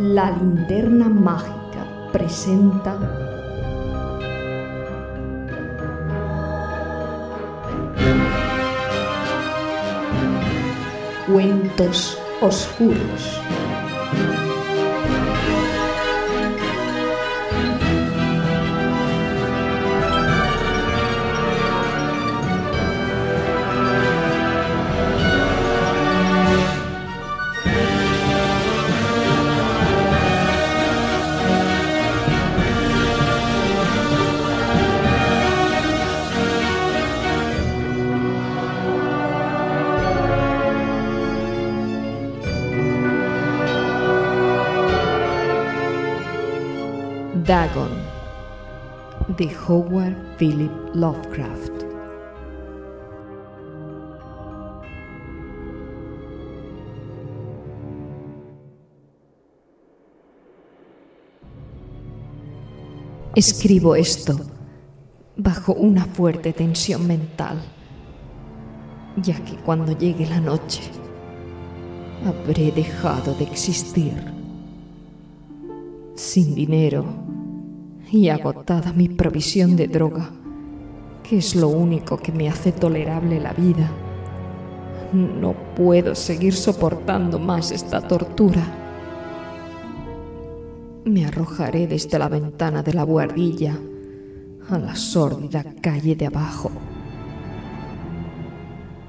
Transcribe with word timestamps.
La 0.00 0.30
linterna 0.30 1.08
mágica 1.08 1.84
presenta 2.12 2.96
Cuentos 11.26 12.16
oscuros. 12.40 13.40
Howard 49.68 50.16
Philip 50.38 50.72
Lovecraft. 50.94 51.84
Escribo 63.34 63.94
esto 63.94 64.40
bajo 65.36 65.74
una 65.74 66.06
fuerte 66.06 66.54
tensión 66.54 67.06
mental, 67.06 67.60
ya 69.22 69.38
que 69.44 69.54
cuando 69.56 69.92
llegue 69.92 70.26
la 70.26 70.40
noche 70.40 70.80
habré 72.24 72.72
dejado 72.72 73.34
de 73.34 73.44
existir. 73.44 74.14
Sin 76.14 76.54
dinero 76.54 77.27
y 78.10 78.28
agotada 78.28 78.92
mi 78.92 79.08
provisión 79.08 79.76
de 79.76 79.88
droga, 79.88 80.30
que 81.22 81.38
es 81.38 81.54
lo 81.54 81.68
único 81.68 82.16
que 82.16 82.32
me 82.32 82.48
hace 82.48 82.72
tolerable 82.72 83.40
la 83.40 83.52
vida. 83.52 83.90
No 85.12 85.54
puedo 85.74 86.14
seguir 86.14 86.54
soportando 86.54 87.38
más 87.38 87.70
esta 87.70 88.00
tortura. 88.00 88.62
Me 91.04 91.24
arrojaré 91.24 91.86
desde 91.86 92.18
la 92.18 92.28
ventana 92.28 92.82
de 92.82 92.92
la 92.92 93.04
buhardilla 93.04 93.78
a 94.68 94.78
la 94.78 94.94
sórdida 94.94 95.64
calle 95.80 96.14
de 96.14 96.26
abajo. 96.26 96.70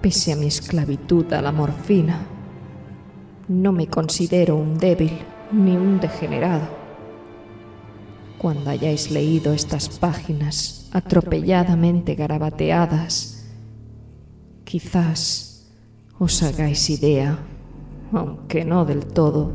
Pese 0.01 0.31
a 0.31 0.35
mi 0.38 0.45
esclavitud 0.47 1.31
a 1.33 1.41
la 1.41 1.51
morfina, 1.51 2.25
no 3.49 3.73
me 3.73 3.88
considero 3.88 4.55
un 4.55 4.77
débil 4.77 5.11
ni 5.51 5.75
un 5.75 5.99
degenerado. 5.99 6.78
Cuando 8.39 8.69
hayáis 8.69 9.11
leído 9.11 9.51
estas 9.51 9.89
páginas 10.00 10.89
atropelladamente 10.94 12.16
garabateadas, 12.16 13.45
quizás 14.63 15.69
os 16.17 16.41
hagáis 16.41 16.89
idea, 16.89 17.38
aunque 18.13 18.63
no 18.63 18.85
del 18.85 19.07
todo, 19.07 19.51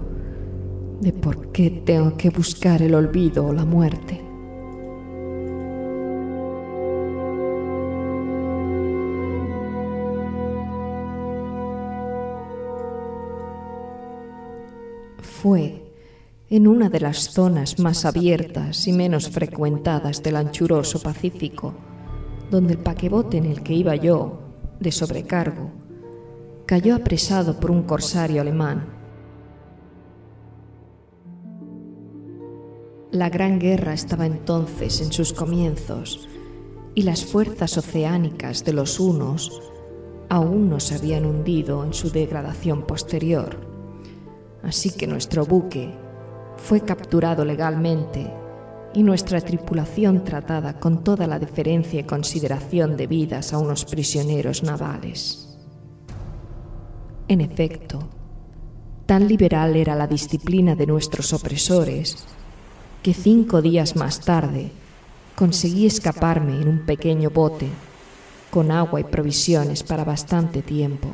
de 1.00 1.14
por 1.14 1.50
qué 1.50 1.70
tengo 1.70 2.14
que 2.18 2.28
buscar 2.28 2.82
el 2.82 2.94
olvido 2.94 3.46
o 3.46 3.54
la 3.54 3.64
muerte. 3.64 4.20
Fue 15.22 15.83
en 16.56 16.68
una 16.68 16.88
de 16.88 17.00
las 17.00 17.30
zonas 17.30 17.80
más 17.80 18.04
abiertas 18.04 18.86
y 18.86 18.92
menos 18.92 19.28
frecuentadas 19.28 20.22
del 20.22 20.36
anchuroso 20.36 21.02
Pacífico, 21.02 21.74
donde 22.48 22.74
el 22.74 22.78
paquebote 22.78 23.38
en 23.38 23.46
el 23.46 23.64
que 23.64 23.72
iba 23.72 23.96
yo, 23.96 24.38
de 24.78 24.92
sobrecargo, 24.92 25.72
cayó 26.64 26.94
apresado 26.94 27.58
por 27.58 27.72
un 27.72 27.82
corsario 27.82 28.40
alemán. 28.40 28.86
La 33.10 33.30
Gran 33.30 33.58
Guerra 33.58 33.92
estaba 33.92 34.24
entonces 34.24 35.00
en 35.00 35.10
sus 35.10 35.32
comienzos 35.32 36.28
y 36.94 37.02
las 37.02 37.24
fuerzas 37.24 37.76
oceánicas 37.78 38.64
de 38.64 38.74
los 38.74 39.00
hunos 39.00 39.60
aún 40.28 40.70
no 40.70 40.78
se 40.78 40.94
habían 40.94 41.26
hundido 41.26 41.82
en 41.82 41.92
su 41.94 42.12
degradación 42.12 42.86
posterior. 42.86 43.58
Así 44.62 44.92
que 44.92 45.08
nuestro 45.08 45.44
buque 45.44 46.03
fue 46.64 46.80
capturado 46.80 47.44
legalmente 47.44 48.32
y 48.94 49.02
nuestra 49.02 49.38
tripulación 49.42 50.24
tratada 50.24 50.80
con 50.80 51.04
toda 51.04 51.26
la 51.26 51.38
deferencia 51.38 52.00
y 52.00 52.04
consideración 52.04 52.96
debidas 52.96 53.52
a 53.52 53.58
unos 53.58 53.84
prisioneros 53.84 54.62
navales. 54.62 55.58
En 57.28 57.42
efecto, 57.42 58.08
tan 59.04 59.28
liberal 59.28 59.76
era 59.76 59.94
la 59.94 60.06
disciplina 60.06 60.74
de 60.74 60.86
nuestros 60.86 61.34
opresores 61.34 62.24
que 63.02 63.12
cinco 63.12 63.60
días 63.60 63.94
más 63.94 64.20
tarde 64.20 64.70
conseguí 65.34 65.84
escaparme 65.84 66.62
en 66.62 66.68
un 66.68 66.86
pequeño 66.86 67.28
bote 67.28 67.68
con 68.50 68.70
agua 68.70 69.00
y 69.00 69.04
provisiones 69.04 69.82
para 69.82 70.04
bastante 70.04 70.62
tiempo. 70.62 71.08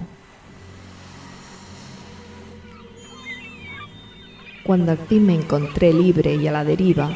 Cuando 4.71 4.93
al 4.93 4.99
fin 4.99 5.27
me 5.27 5.35
encontré 5.35 5.93
libre 5.93 6.37
y 6.37 6.47
a 6.47 6.53
la 6.53 6.63
deriva, 6.63 7.11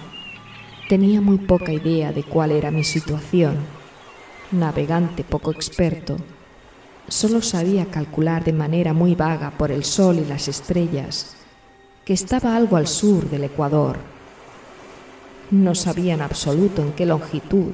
tenía 0.89 1.21
muy 1.21 1.39
poca 1.39 1.73
idea 1.73 2.11
de 2.11 2.25
cuál 2.25 2.51
era 2.51 2.73
mi 2.73 2.83
situación. 2.83 3.59
Navegante 4.51 5.23
poco 5.23 5.53
experto, 5.53 6.17
solo 7.07 7.41
sabía 7.43 7.87
calcular 7.87 8.43
de 8.43 8.53
manera 8.53 8.93
muy 8.93 9.15
vaga 9.15 9.53
por 9.53 9.71
el 9.71 9.85
sol 9.85 10.19
y 10.19 10.25
las 10.25 10.49
estrellas 10.49 11.37
que 12.05 12.15
estaba 12.15 12.57
algo 12.57 12.77
al 12.77 12.89
sur 12.89 13.31
del 13.31 13.45
Ecuador. 13.45 13.99
No 15.53 15.77
sabía 15.77 16.15
en 16.15 16.23
absoluto 16.23 16.83
en 16.83 16.91
qué 16.91 17.07
longitud 17.07 17.71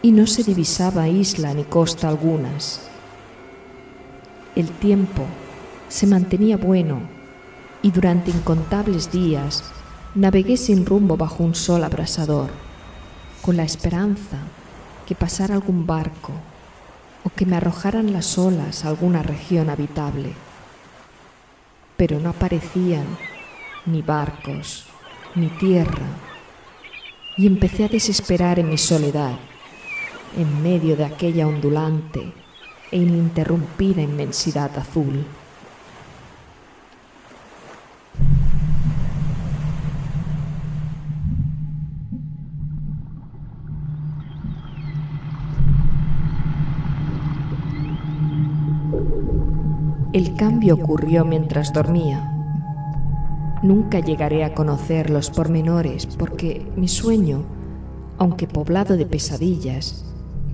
y 0.00 0.12
no 0.12 0.26
se 0.26 0.44
divisaba 0.44 1.08
isla 1.08 1.52
ni 1.52 1.64
costa 1.64 2.08
algunas. 2.08 2.88
El 4.56 4.70
tiempo 4.70 5.26
se 5.90 6.06
mantenía 6.06 6.56
bueno 6.56 7.17
y 7.82 7.90
durante 7.90 8.30
incontables 8.30 9.12
días 9.12 9.72
navegué 10.14 10.56
sin 10.56 10.84
rumbo 10.84 11.16
bajo 11.16 11.44
un 11.44 11.54
sol 11.54 11.84
abrasador, 11.84 12.50
con 13.42 13.56
la 13.56 13.62
esperanza 13.62 14.38
que 15.06 15.14
pasara 15.14 15.54
algún 15.54 15.86
barco 15.86 16.32
o 17.24 17.30
que 17.30 17.46
me 17.46 17.56
arrojaran 17.56 18.12
las 18.12 18.36
olas 18.38 18.84
a 18.84 18.88
alguna 18.88 19.22
región 19.22 19.70
habitable. 19.70 20.32
Pero 21.96 22.18
no 22.20 22.30
aparecían 22.30 23.06
ni 23.86 24.02
barcos, 24.02 24.86
ni 25.34 25.48
tierra, 25.48 26.06
y 27.36 27.46
empecé 27.46 27.84
a 27.84 27.88
desesperar 27.88 28.58
en 28.58 28.68
mi 28.68 28.78
soledad, 28.78 29.38
en 30.36 30.62
medio 30.62 30.96
de 30.96 31.04
aquella 31.04 31.46
ondulante 31.46 32.32
e 32.90 32.98
ininterrumpida 32.98 34.02
inmensidad 34.02 34.76
azul. 34.76 35.24
El 50.18 50.34
cambio 50.34 50.74
ocurrió 50.74 51.24
mientras 51.24 51.72
dormía. 51.72 52.28
Nunca 53.62 54.00
llegaré 54.00 54.42
a 54.42 54.52
conocer 54.52 55.10
los 55.10 55.30
pormenores 55.30 56.06
porque 56.06 56.66
mi 56.74 56.88
sueño, 56.88 57.44
aunque 58.18 58.48
poblado 58.48 58.96
de 58.96 59.06
pesadillas, 59.06 60.04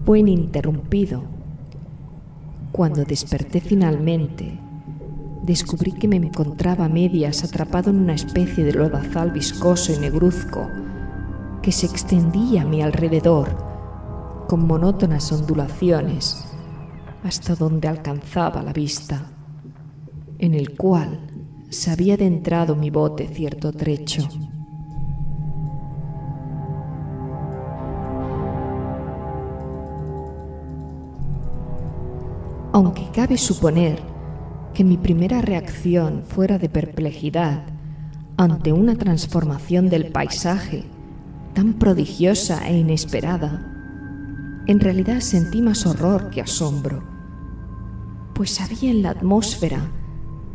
fue 0.05 0.19
ininterrumpido. 0.19 1.22
Cuando 2.72 3.05
desperté 3.05 3.62
finalmente, 3.62 4.61
descubrí 5.44 5.93
que 5.93 6.08
me 6.08 6.17
encontraba 6.17 6.84
a 6.84 6.90
medias 6.90 7.43
atrapado 7.43 7.88
en 7.88 8.00
una 8.00 8.12
especie 8.12 8.64
de 8.64 8.75
lodazal 8.75 9.31
viscoso 9.31 9.94
y 9.94 9.99
negruzco 9.99 10.69
que 11.62 11.72
se 11.72 11.87
extendía 11.87 12.60
a 12.60 12.67
mi 12.67 12.82
alrededor 12.82 13.56
con 14.46 14.67
monótonas 14.67 15.32
ondulaciones 15.32 16.44
hasta 17.22 17.55
donde 17.55 17.88
alcanzaba 17.88 18.62
la 18.62 18.75
vista, 18.75 19.31
en 20.38 20.54
el 20.54 20.76
cual 20.76 21.20
se 21.70 21.90
había 21.90 22.14
adentrado 22.14 22.76
mi 22.76 22.90
bote 22.90 23.28
cierto 23.28 23.72
trecho. 23.72 24.28
Aunque 32.72 33.08
cabe 33.14 33.38
suponer 33.38 34.00
que 34.72 34.82
mi 34.82 34.96
primera 34.96 35.40
reacción 35.40 36.25
fuera 36.26 36.58
de 36.58 36.69
perplejidad 36.69 37.62
ante 38.36 38.72
una 38.72 38.96
transformación 38.96 39.88
del 39.88 40.10
paisaje 40.10 40.84
tan 41.54 41.75
prodigiosa 41.75 42.69
e 42.69 42.78
inesperada, 42.78 43.70
en 44.66 44.81
realidad 44.81 45.20
sentí 45.20 45.62
más 45.62 45.86
horror 45.86 46.31
que 46.31 46.40
asombro, 46.40 47.04
pues 48.34 48.60
había 48.60 48.90
en 48.90 49.02
la 49.02 49.10
atmósfera 49.10 49.92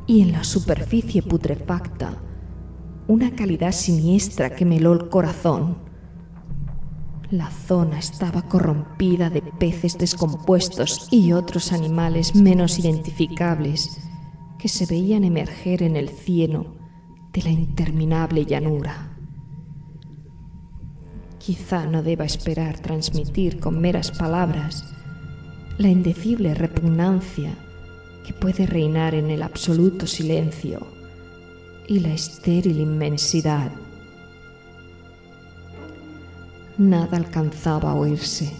y 0.10 0.22
en 0.22 0.32
la 0.32 0.44
superficie 0.44 1.22
putrefacta 1.22 2.18
una 3.08 3.36
calidad 3.36 3.72
siniestra 3.72 4.56
que 4.56 4.66
me 4.66 4.78
heló 4.78 4.94
el 4.94 5.08
corazón. 5.08 5.78
La 7.30 7.52
zona 7.52 8.00
estaba 8.00 8.42
corrompida 8.42 9.30
de 9.30 9.44
peces 9.44 10.00
descompuestos 10.00 11.08
y 11.12 11.32
otros 11.32 11.72
animales 11.72 12.34
menos 12.34 12.80
identificables 12.80 14.02
que 14.58 14.68
se 14.68 14.88
veían 14.88 15.26
emerger 15.26 15.84
en 15.84 15.96
el 15.96 16.10
cielo 16.10 16.76
de 17.32 17.44
la 17.44 17.52
interminable 17.52 18.46
llanura. 18.46 19.16
Quizá 21.38 21.86
no 21.86 22.02
deba 22.02 22.26
esperar 22.26 22.80
transmitir 22.80 23.60
con 23.60 23.80
meras 23.80 24.10
palabras 24.10 24.92
la 25.78 25.88
indecible 25.88 26.56
repugnancia 26.56 27.56
puede 28.34 28.66
reinar 28.66 29.16
en 29.16 29.30
el 29.30 29.42
absoluto 29.42 30.08
silencio 30.08 30.86
y 31.88 32.00
la 32.00 32.14
estéril 32.14 32.80
inmensidad. 32.80 33.72
Nada 36.78 37.18
alcanzaba 37.18 37.92
a 37.92 37.96
oírse, 37.96 38.52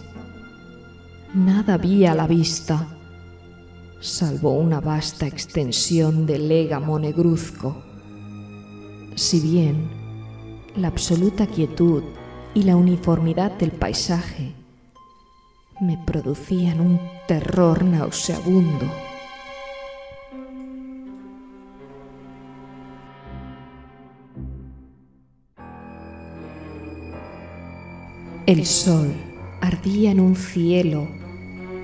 nada 1.34 1.74
había 1.74 2.12
a 2.12 2.14
la 2.14 2.26
vista, 2.26 2.86
salvo 4.00 4.52
una 4.52 4.80
vasta 4.80 5.26
extensión 5.26 6.26
de 6.26 6.38
légamo 6.38 6.98
negruzco. 6.98 7.82
Si 9.14 9.40
bien 9.40 9.88
la 10.76 10.88
absoluta 10.88 11.46
quietud 11.46 12.02
y 12.54 12.64
la 12.64 12.76
uniformidad 12.76 13.52
del 13.52 13.70
paisaje 13.70 14.54
me 15.80 15.96
producían 16.04 16.80
un 16.80 17.00
terror 17.26 17.84
nauseabundo. 17.84 19.09
El 28.50 28.66
sol 28.66 29.14
ardía 29.60 30.10
en 30.10 30.18
un 30.18 30.34
cielo 30.34 31.06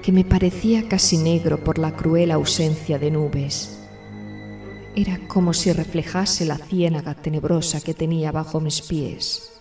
que 0.03 0.11
me 0.11 0.25
parecía 0.25 0.89
casi 0.89 1.17
negro 1.17 1.63
por 1.63 1.79
la 1.79 1.95
cruel 1.95 2.33
ausencia 2.33 2.99
de 2.99 3.13
nubes. 3.13 3.87
Era 4.97 5.21
como 5.29 5.53
si 5.53 5.73
reflejase 5.73 6.45
la 6.45 6.59
ciénaga 6.59 7.15
tenebrosa 7.15 7.81
que 7.81 7.95
tenía 7.95 8.33
bajo 8.33 8.59
mis 8.59 8.83
pies. 8.83 9.61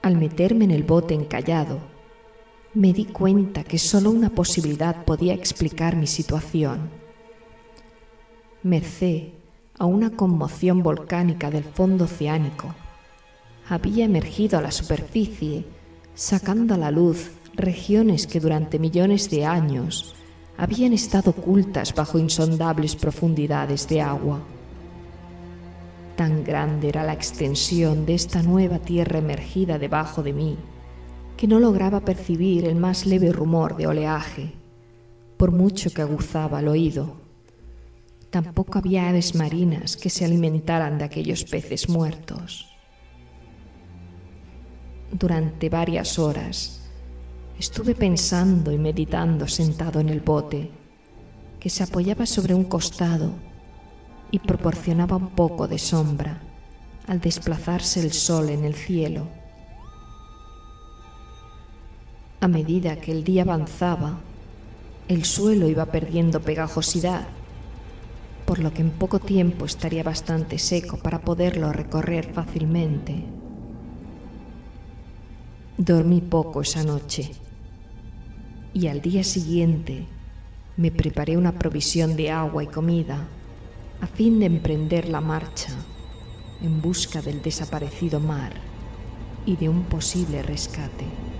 Al 0.00 0.16
meterme 0.16 0.64
en 0.64 0.70
el 0.70 0.82
bote 0.82 1.12
encallado, 1.12 1.78
me 2.72 2.94
di 2.94 3.04
cuenta 3.04 3.64
que 3.64 3.78
solo 3.78 4.12
una 4.12 4.30
posibilidad 4.30 5.04
podía 5.04 5.34
explicar 5.34 5.94
mi 5.94 6.06
situación. 6.06 6.88
Merced 8.62 9.24
a 9.78 9.84
una 9.84 10.08
conmoción 10.08 10.82
volcánica 10.82 11.50
del 11.50 11.64
fondo 11.64 12.04
oceánico, 12.04 12.74
había 13.68 14.04
emergido 14.04 14.58
a 14.58 14.62
la 14.62 14.70
superficie, 14.70 15.64
sacando 16.14 16.74
a 16.74 16.78
la 16.78 16.90
luz 16.90 17.30
regiones 17.54 18.26
que 18.26 18.40
durante 18.40 18.78
millones 18.78 19.30
de 19.30 19.44
años 19.44 20.14
habían 20.56 20.92
estado 20.92 21.30
ocultas 21.30 21.94
bajo 21.94 22.18
insondables 22.18 22.96
profundidades 22.96 23.88
de 23.88 24.00
agua. 24.00 24.40
Tan 26.16 26.44
grande 26.44 26.88
era 26.88 27.02
la 27.02 27.12
extensión 27.12 28.06
de 28.06 28.14
esta 28.14 28.42
nueva 28.42 28.78
tierra 28.78 29.18
emergida 29.18 29.78
debajo 29.78 30.22
de 30.22 30.32
mí, 30.32 30.56
que 31.36 31.48
no 31.48 31.58
lograba 31.58 32.00
percibir 32.00 32.66
el 32.66 32.76
más 32.76 33.04
leve 33.06 33.32
rumor 33.32 33.76
de 33.76 33.88
oleaje, 33.88 34.52
por 35.36 35.50
mucho 35.50 35.90
que 35.90 36.02
aguzaba 36.02 36.60
el 36.60 36.68
oído. 36.68 37.16
Tampoco 38.30 38.78
había 38.78 39.08
aves 39.08 39.34
marinas 39.34 39.96
que 39.96 40.10
se 40.10 40.24
alimentaran 40.24 40.98
de 40.98 41.04
aquellos 41.04 41.44
peces 41.44 41.88
muertos. 41.88 42.73
Durante 45.16 45.68
varias 45.68 46.18
horas 46.18 46.80
estuve 47.56 47.94
pensando 47.94 48.72
y 48.72 48.78
meditando 48.78 49.46
sentado 49.46 50.00
en 50.00 50.08
el 50.08 50.18
bote, 50.18 50.72
que 51.60 51.70
se 51.70 51.84
apoyaba 51.84 52.26
sobre 52.26 52.52
un 52.52 52.64
costado 52.64 53.30
y 54.32 54.40
proporcionaba 54.40 55.14
un 55.14 55.28
poco 55.28 55.68
de 55.68 55.78
sombra 55.78 56.42
al 57.06 57.20
desplazarse 57.20 58.00
el 58.00 58.12
sol 58.12 58.48
en 58.48 58.64
el 58.64 58.74
cielo. 58.74 59.28
A 62.40 62.48
medida 62.48 62.96
que 62.96 63.12
el 63.12 63.22
día 63.22 63.42
avanzaba, 63.42 64.18
el 65.06 65.24
suelo 65.24 65.68
iba 65.68 65.86
perdiendo 65.86 66.40
pegajosidad, 66.40 67.28
por 68.46 68.58
lo 68.58 68.74
que 68.74 68.82
en 68.82 68.90
poco 68.90 69.20
tiempo 69.20 69.64
estaría 69.64 70.02
bastante 70.02 70.58
seco 70.58 70.96
para 70.96 71.20
poderlo 71.20 71.72
recorrer 71.72 72.32
fácilmente. 72.32 73.43
Dormí 75.76 76.20
poco 76.20 76.60
esa 76.60 76.84
noche 76.84 77.32
y 78.72 78.86
al 78.86 79.00
día 79.00 79.24
siguiente 79.24 80.06
me 80.76 80.92
preparé 80.92 81.36
una 81.36 81.58
provisión 81.58 82.14
de 82.14 82.30
agua 82.30 82.62
y 82.62 82.68
comida 82.68 83.28
a 83.98 84.06
fin 84.06 84.38
de 84.38 84.46
emprender 84.46 85.08
la 85.08 85.20
marcha 85.20 85.84
en 86.60 86.80
busca 86.80 87.22
del 87.22 87.42
desaparecido 87.42 88.20
mar 88.20 88.60
y 89.44 89.56
de 89.56 89.68
un 89.68 89.88
posible 89.88 90.42
rescate. 90.44 91.33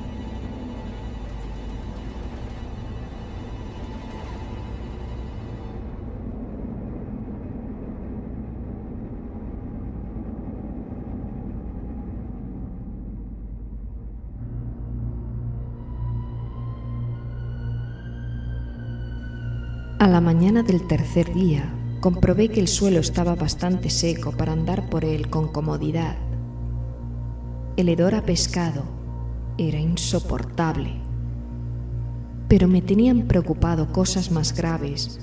La 20.14 20.20
mañana 20.20 20.62
del 20.62 20.86
tercer 20.86 21.34
día, 21.34 21.74
comprobé 21.98 22.48
que 22.48 22.60
el 22.60 22.68
suelo 22.68 23.00
estaba 23.00 23.34
bastante 23.34 23.90
seco 23.90 24.30
para 24.30 24.52
andar 24.52 24.88
por 24.88 25.04
él 25.04 25.28
con 25.28 25.48
comodidad. 25.48 26.14
El 27.76 27.88
hedor 27.88 28.14
a 28.14 28.22
pescado 28.22 28.84
era 29.58 29.80
insoportable, 29.80 30.92
pero 32.46 32.68
me 32.68 32.80
tenían 32.80 33.22
preocupado 33.22 33.90
cosas 33.90 34.30
más 34.30 34.54
graves 34.54 35.18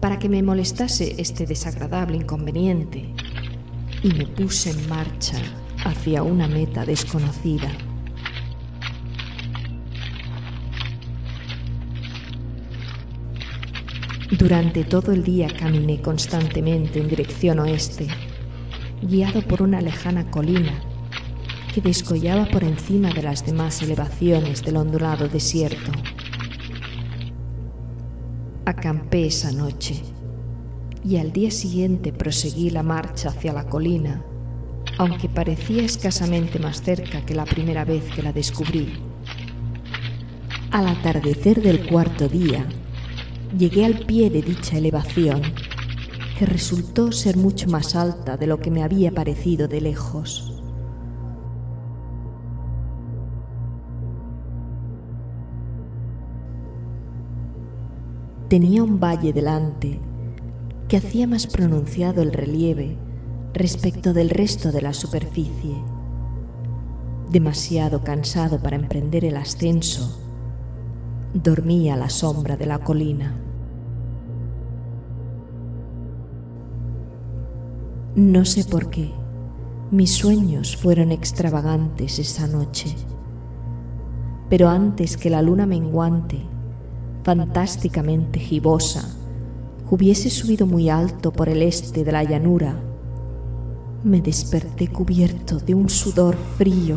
para 0.00 0.18
que 0.18 0.28
me 0.28 0.42
molestase 0.42 1.14
este 1.16 1.46
desagradable 1.46 2.18
inconveniente 2.18 3.14
y 4.02 4.08
me 4.08 4.26
puse 4.26 4.72
en 4.72 4.86
marcha 4.86 5.38
hacia 5.86 6.22
una 6.22 6.46
meta 6.46 6.84
desconocida. 6.84 7.70
Durante 14.38 14.84
todo 14.84 15.10
el 15.10 15.24
día 15.24 15.48
caminé 15.58 16.00
constantemente 16.00 17.00
en 17.00 17.08
dirección 17.08 17.58
oeste, 17.58 18.06
guiado 19.02 19.42
por 19.42 19.60
una 19.60 19.80
lejana 19.80 20.30
colina 20.30 20.80
que 21.74 21.80
descollaba 21.80 22.46
por 22.46 22.62
encima 22.62 23.10
de 23.12 23.22
las 23.22 23.44
demás 23.44 23.82
elevaciones 23.82 24.62
del 24.62 24.76
ondulado 24.76 25.28
desierto. 25.28 25.90
Acampé 28.66 29.26
esa 29.26 29.50
noche 29.50 30.00
y 31.04 31.16
al 31.16 31.32
día 31.32 31.50
siguiente 31.50 32.12
proseguí 32.12 32.70
la 32.70 32.84
marcha 32.84 33.30
hacia 33.30 33.52
la 33.52 33.66
colina, 33.66 34.24
aunque 34.96 35.28
parecía 35.28 35.82
escasamente 35.82 36.60
más 36.60 36.82
cerca 36.82 37.26
que 37.26 37.34
la 37.34 37.46
primera 37.46 37.84
vez 37.84 38.04
que 38.14 38.22
la 38.22 38.32
descubrí. 38.32 38.92
Al 40.70 40.86
atardecer 40.86 41.62
del 41.62 41.88
cuarto 41.88 42.28
día, 42.28 42.64
llegué 43.56 43.84
al 43.84 43.98
pie 44.06 44.30
de 44.30 44.42
dicha 44.42 44.78
elevación, 44.78 45.42
que 46.38 46.46
resultó 46.46 47.12
ser 47.12 47.36
mucho 47.36 47.68
más 47.68 47.96
alta 47.96 48.36
de 48.36 48.46
lo 48.46 48.60
que 48.60 48.70
me 48.70 48.82
había 48.82 49.10
parecido 49.12 49.68
de 49.68 49.80
lejos. 49.80 50.60
Tenía 58.48 58.82
un 58.82 58.98
valle 58.98 59.32
delante 59.32 60.00
que 60.88 60.96
hacía 60.96 61.28
más 61.28 61.46
pronunciado 61.46 62.20
el 62.22 62.32
relieve 62.32 62.98
respecto 63.54 64.12
del 64.12 64.30
resto 64.30 64.72
de 64.72 64.82
la 64.82 64.92
superficie. 64.92 65.76
Demasiado 67.30 68.02
cansado 68.02 68.60
para 68.60 68.74
emprender 68.74 69.24
el 69.24 69.36
ascenso, 69.36 70.19
dormía 71.34 71.94
a 71.94 71.96
la 71.96 72.10
sombra 72.10 72.56
de 72.56 72.66
la 72.66 72.78
colina. 72.78 73.36
No 78.16 78.44
sé 78.44 78.64
por 78.64 78.90
qué, 78.90 79.12
mis 79.92 80.12
sueños 80.12 80.76
fueron 80.76 81.12
extravagantes 81.12 82.18
esa 82.18 82.48
noche, 82.48 82.94
pero 84.48 84.68
antes 84.68 85.16
que 85.16 85.30
la 85.30 85.42
luna 85.42 85.66
menguante, 85.66 86.40
fantásticamente 87.22 88.40
gibosa, 88.40 89.08
hubiese 89.90 90.30
subido 90.30 90.66
muy 90.66 90.88
alto 90.88 91.32
por 91.32 91.48
el 91.48 91.62
este 91.62 92.02
de 92.02 92.12
la 92.12 92.24
llanura, 92.24 92.74
me 94.02 94.20
desperté 94.20 94.88
cubierto 94.88 95.58
de 95.58 95.74
un 95.74 95.88
sudor 95.88 96.36
frío, 96.56 96.96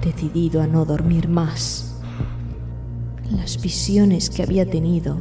decidido 0.00 0.62
a 0.62 0.66
no 0.68 0.84
dormir 0.84 1.28
más. 1.28 1.89
Las 3.30 3.62
visiones 3.62 4.28
que 4.28 4.42
había 4.42 4.68
tenido 4.68 5.18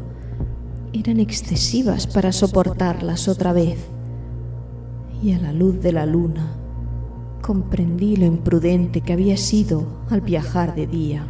eran 0.94 1.20
excesivas 1.20 2.08
para 2.08 2.32
soportarlas 2.32 3.28
otra 3.28 3.54
vez, 3.54 3.78
y 5.22 5.34
a 5.34 5.40
la 5.40 5.54
luz 5.54 5.80
de 5.80 5.92
la 5.92 6.08
luna 6.08 6.56
comprendí 7.44 8.16
lo 8.16 8.26
imprudente 8.26 9.02
que 9.02 9.14
había 9.14 9.38
sido 9.38 9.86
al 10.10 10.22
viajar 10.22 10.74
de 10.74 10.88
día. 10.88 11.28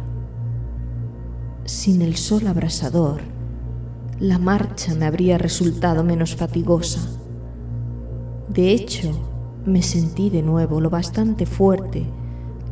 Sin 1.66 2.00
el 2.00 2.16
sol 2.16 2.46
abrasador, 2.46 3.20
la 4.18 4.38
marcha 4.38 4.94
me 4.94 5.04
habría 5.04 5.36
resultado 5.36 6.02
menos 6.02 6.34
fatigosa. 6.34 7.00
De 8.48 8.70
hecho, 8.72 9.10
me 9.66 9.82
sentí 9.82 10.30
de 10.30 10.42
nuevo 10.42 10.80
lo 10.80 10.88
bastante 10.88 11.44
fuerte 11.44 12.06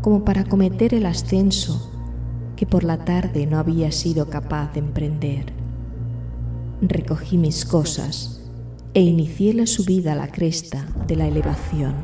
como 0.00 0.24
para 0.24 0.44
cometer 0.44 0.94
el 0.94 1.04
ascenso 1.04 1.97
que 2.58 2.66
por 2.66 2.82
la 2.82 3.04
tarde 3.04 3.46
no 3.46 3.56
había 3.56 3.92
sido 3.92 4.28
capaz 4.28 4.72
de 4.72 4.80
emprender. 4.80 5.52
Recogí 6.82 7.38
mis 7.38 7.64
cosas 7.64 8.50
e 8.94 9.00
inicié 9.00 9.54
la 9.54 9.64
subida 9.64 10.14
a 10.14 10.16
la 10.16 10.26
cresta 10.26 10.84
de 11.06 11.14
la 11.14 11.28
elevación. 11.28 11.94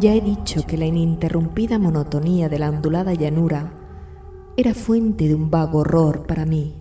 Ya 0.00 0.14
he 0.14 0.22
dicho 0.22 0.62
que 0.66 0.78
la 0.78 0.86
ininterrumpida 0.86 1.78
monotonía 1.78 2.48
de 2.48 2.58
la 2.58 2.70
ondulada 2.70 3.12
llanura 3.12 3.74
era 4.56 4.72
fuente 4.72 5.28
de 5.28 5.34
un 5.34 5.50
vago 5.50 5.80
horror 5.80 6.26
para 6.26 6.46
mí. 6.46 6.76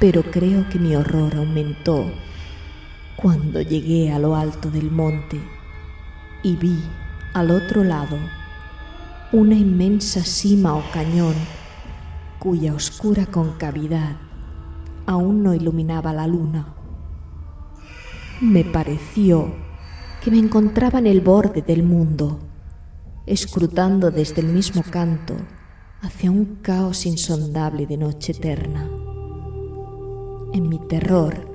Pero 0.00 0.22
creo 0.30 0.68
que 0.68 0.78
mi 0.78 0.94
horror 0.96 1.34
aumentó 1.34 2.04
cuando 3.16 3.62
llegué 3.62 4.12
a 4.12 4.18
lo 4.18 4.36
alto 4.36 4.70
del 4.70 4.90
monte 4.90 5.40
y 6.44 6.56
vi 6.56 6.78
al 7.32 7.50
otro 7.50 7.82
lado 7.82 8.18
una 9.32 9.56
inmensa 9.56 10.22
cima 10.22 10.76
o 10.76 10.82
cañón 10.92 11.34
cuya 12.38 12.74
oscura 12.74 13.26
concavidad 13.26 14.16
aún 15.06 15.42
no 15.42 15.54
iluminaba 15.54 16.12
la 16.12 16.26
luna. 16.26 16.74
Me 18.40 18.62
pareció 18.64 19.54
que 20.22 20.30
me 20.30 20.38
encontraba 20.38 20.98
en 20.98 21.06
el 21.06 21.20
borde 21.20 21.62
del 21.62 21.82
mundo, 21.82 22.38
escrutando 23.26 24.10
desde 24.10 24.42
el 24.42 24.48
mismo 24.48 24.82
canto 24.82 25.34
hacia 26.02 26.30
un 26.30 26.56
caos 26.62 27.06
insondable 27.06 27.86
de 27.86 27.96
noche 27.96 28.32
eterna. 28.32 28.88
En 30.52 30.68
mi 30.68 30.78
terror 30.78 31.50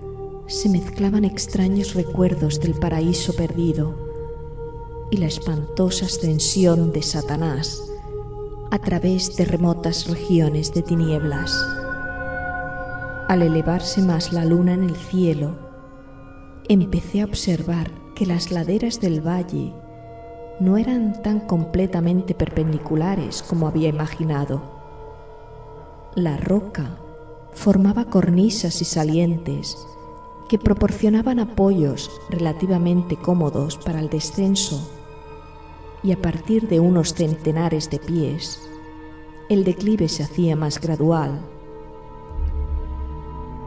se 0.47 0.67
mezclaban 0.67 1.25
extraños 1.25 1.93
recuerdos 1.93 2.59
del 2.59 2.73
paraíso 2.73 3.35
perdido 3.35 4.08
y 5.11 5.17
la 5.17 5.27
espantosa 5.27 6.05
ascensión 6.05 6.91
de 6.91 7.01
Satanás 7.01 7.83
a 8.71 8.77
través 8.79 9.35
de 9.35 9.45
remotas 9.45 10.07
regiones 10.07 10.73
de 10.73 10.83
tinieblas. 10.83 11.57
Al 13.27 13.41
elevarse 13.41 14.01
más 14.01 14.31
la 14.31 14.45
luna 14.45 14.73
en 14.73 14.83
el 14.83 14.95
cielo, 14.95 15.57
empecé 16.67 17.21
a 17.21 17.25
observar 17.25 17.91
que 18.15 18.25
las 18.25 18.51
laderas 18.51 18.99
del 19.01 19.25
valle 19.25 19.73
no 20.59 20.77
eran 20.77 21.21
tan 21.23 21.39
completamente 21.39 22.35
perpendiculares 22.35 23.41
como 23.41 23.67
había 23.67 23.89
imaginado. 23.89 24.61
La 26.15 26.37
roca 26.37 26.97
formaba 27.53 28.05
cornisas 28.05 28.81
y 28.81 28.85
salientes 28.85 29.77
que 30.47 30.59
proporcionaban 30.59 31.39
apoyos 31.39 32.11
relativamente 32.29 33.15
cómodos 33.15 33.77
para 33.77 33.99
el 33.99 34.09
descenso 34.09 34.98
y 36.03 36.11
a 36.11 36.21
partir 36.21 36.67
de 36.67 36.79
unos 36.79 37.13
centenares 37.13 37.89
de 37.89 37.99
pies 37.99 38.69
el 39.49 39.63
declive 39.63 40.07
se 40.07 40.21
hacía 40.21 40.55
más 40.55 40.79
gradual. 40.79 41.41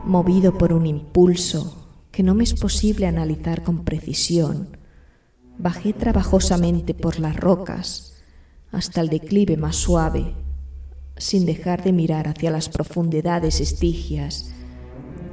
Movido 0.05 0.57
por 0.57 0.73
un 0.73 0.87
impulso 0.87 1.89
que 2.12 2.23
no 2.23 2.35
me 2.35 2.45
es 2.45 2.55
posible 2.55 3.07
analizar 3.07 3.65
con 3.65 3.85
precisión, 3.85 4.77
bajé 5.59 5.93
trabajosamente 5.93 6.95
por 6.95 7.19
las 7.19 7.37
rocas 7.37 8.23
hasta 8.71 9.01
el 9.01 9.09
declive 9.09 9.57
más 9.57 9.75
suave, 9.75 10.35
sin 11.17 11.47
dejar 11.47 11.83
de 11.83 11.93
mirar 11.93 12.29
hacia 12.29 12.53
las 12.53 12.69
profundidades 12.69 13.61
estigias 13.61 14.55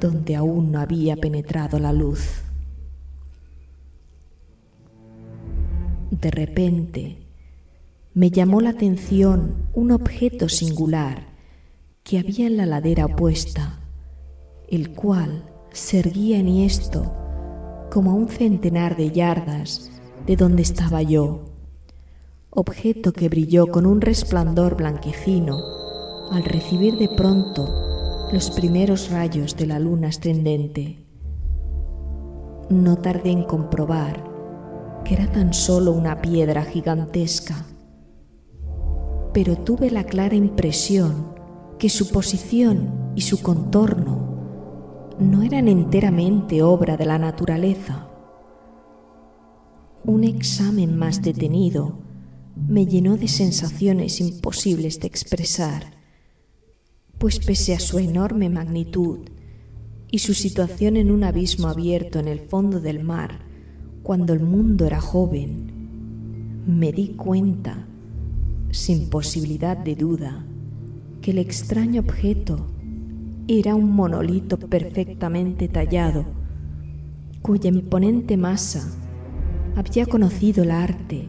donde 0.00 0.34
aún 0.34 0.72
no 0.72 0.80
había 0.80 1.16
penetrado 1.16 1.78
la 1.78 1.92
luz. 1.92 2.42
De 6.10 6.30
repente 6.30 7.18
me 8.14 8.30
llamó 8.30 8.60
la 8.60 8.70
atención 8.70 9.68
un 9.72 9.92
objeto 9.92 10.48
singular 10.48 11.28
que 12.02 12.18
había 12.18 12.48
en 12.48 12.56
la 12.56 12.66
ladera 12.66 13.06
opuesta, 13.06 13.78
el 14.68 14.90
cual 14.90 15.44
se 15.72 16.00
erguía 16.00 16.38
enhiesto 16.38 17.12
como 17.92 18.10
a 18.10 18.14
un 18.14 18.28
centenar 18.28 18.96
de 18.96 19.10
yardas 19.12 19.92
de 20.26 20.34
donde 20.34 20.62
estaba 20.62 21.02
yo, 21.02 21.44
objeto 22.50 23.12
que 23.12 23.28
brilló 23.28 23.68
con 23.68 23.86
un 23.86 24.00
resplandor 24.00 24.76
blanquecino 24.76 25.60
al 26.32 26.44
recibir 26.44 26.98
de 26.98 27.08
pronto 27.08 28.28
los 28.32 28.50
primeros 28.50 29.10
rayos 29.10 29.56
de 29.56 29.66
la 29.66 29.78
luna 29.78 30.08
ascendente. 30.08 31.04
No 32.68 32.96
tardé 32.96 33.30
en 33.30 33.44
comprobar 33.44 34.29
que 35.04 35.14
era 35.14 35.30
tan 35.30 35.52
solo 35.52 35.92
una 35.92 36.20
piedra 36.20 36.64
gigantesca, 36.64 37.66
pero 39.32 39.56
tuve 39.56 39.90
la 39.90 40.04
clara 40.04 40.34
impresión 40.34 41.34
que 41.78 41.88
su 41.88 42.10
posición 42.10 43.12
y 43.14 43.22
su 43.22 43.42
contorno 43.42 44.30
no 45.18 45.42
eran 45.42 45.68
enteramente 45.68 46.62
obra 46.62 46.96
de 46.96 47.06
la 47.06 47.18
naturaleza. 47.18 48.08
Un 50.04 50.24
examen 50.24 50.96
más 50.96 51.22
detenido 51.22 51.98
me 52.56 52.86
llenó 52.86 53.16
de 53.16 53.28
sensaciones 53.28 54.20
imposibles 54.20 54.98
de 55.00 55.06
expresar, 55.06 55.92
pues 57.18 57.38
pese 57.38 57.74
a 57.74 57.80
su 57.80 57.98
enorme 57.98 58.48
magnitud 58.48 59.20
y 60.10 60.18
su 60.18 60.34
situación 60.34 60.96
en 60.96 61.10
un 61.10 61.22
abismo 61.22 61.68
abierto 61.68 62.18
en 62.18 62.28
el 62.28 62.40
fondo 62.40 62.80
del 62.80 63.04
mar, 63.04 63.49
cuando 64.02 64.32
el 64.32 64.40
mundo 64.40 64.86
era 64.86 65.00
joven, 65.00 65.70
me 66.66 66.92
di 66.92 67.08
cuenta, 67.08 67.86
sin 68.70 69.10
posibilidad 69.10 69.76
de 69.76 69.96
duda, 69.96 70.44
que 71.20 71.32
el 71.32 71.38
extraño 71.38 72.00
objeto 72.00 72.66
era 73.46 73.74
un 73.74 73.94
monolito 73.94 74.58
perfectamente 74.58 75.68
tallado, 75.68 76.24
cuya 77.42 77.68
imponente 77.68 78.36
masa 78.36 78.90
había 79.76 80.06
conocido 80.06 80.62
el 80.62 80.70
arte 80.70 81.28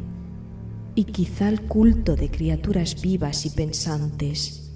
y 0.96 1.06
quizá 1.06 1.50
el 1.50 1.62
culto 1.62 2.16
de 2.16 2.30
criaturas 2.30 3.01
vivas 3.01 3.46
y 3.46 3.50
pensantes. 3.50 4.72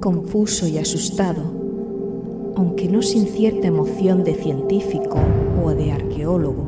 Confuso 0.00 0.66
y 0.66 0.78
asustado, 0.78 1.59
aunque 2.56 2.88
no 2.88 3.02
sin 3.02 3.26
cierta 3.26 3.68
emoción 3.68 4.24
de 4.24 4.34
científico 4.34 5.18
o 5.64 5.70
de 5.70 5.92
arqueólogo, 5.92 6.64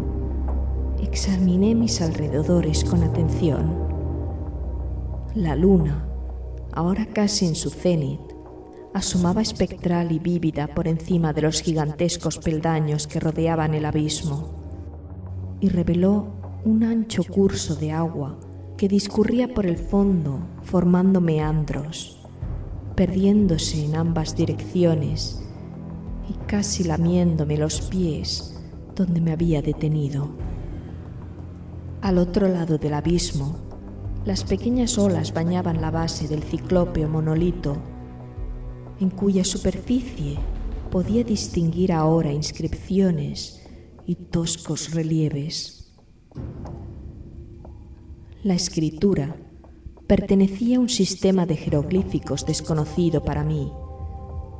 examiné 1.02 1.74
mis 1.74 2.00
alrededores 2.00 2.84
con 2.84 3.02
atención. 3.02 3.74
La 5.34 5.56
luna, 5.56 6.06
ahora 6.72 7.06
casi 7.06 7.46
en 7.46 7.54
su 7.54 7.70
cenit, 7.70 8.20
asomaba 8.94 9.42
espectral 9.42 10.12
y 10.12 10.18
vívida 10.18 10.68
por 10.68 10.86
encima 10.86 11.32
de 11.32 11.42
los 11.42 11.62
gigantescos 11.62 12.38
peldaños 12.38 13.06
que 13.06 13.20
rodeaban 13.20 13.74
el 13.74 13.84
abismo, 13.84 14.50
y 15.60 15.68
reveló 15.68 16.26
un 16.64 16.84
ancho 16.84 17.24
curso 17.24 17.74
de 17.76 17.92
agua 17.92 18.38
que 18.76 18.88
discurría 18.88 19.52
por 19.52 19.66
el 19.66 19.76
fondo 19.76 20.40
formando 20.62 21.20
meandros, 21.20 22.18
perdiéndose 22.94 23.84
en 23.84 23.96
ambas 23.96 24.36
direcciones 24.36 25.41
casi 26.52 26.84
lamiéndome 26.84 27.56
los 27.56 27.80
pies 27.80 28.60
donde 28.94 29.22
me 29.22 29.32
había 29.32 29.62
detenido. 29.62 30.28
Al 32.02 32.18
otro 32.18 32.46
lado 32.46 32.76
del 32.76 32.92
abismo, 32.92 33.56
las 34.26 34.44
pequeñas 34.44 34.98
olas 34.98 35.32
bañaban 35.32 35.80
la 35.80 35.90
base 35.90 36.28
del 36.28 36.42
ciclópeo 36.42 37.08
monolito 37.08 37.78
en 39.00 39.08
cuya 39.08 39.44
superficie 39.44 40.36
podía 40.90 41.24
distinguir 41.24 41.90
ahora 41.90 42.30
inscripciones 42.30 43.66
y 44.04 44.16
toscos 44.16 44.92
relieves. 44.92 45.94
La 48.42 48.52
escritura 48.52 49.36
pertenecía 50.06 50.76
a 50.76 50.80
un 50.80 50.90
sistema 50.90 51.46
de 51.46 51.56
jeroglíficos 51.56 52.44
desconocido 52.44 53.24
para 53.24 53.42
mí, 53.42 53.72